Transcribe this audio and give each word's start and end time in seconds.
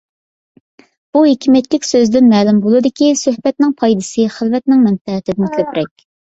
بۇ 1.17 1.21
ھېكمەتلىك 1.27 1.85
سۆزدىن 1.89 2.33
مەلۇم 2.33 2.63
بولىدۇكى، 2.65 3.11
سۆھبەتنىڭ 3.21 3.77
پايدىسى 3.85 4.29
خىلۋەتنىڭ 4.41 4.85
مەنپەئىتىدىن 4.91 5.57
كۆپرەك. 5.57 5.97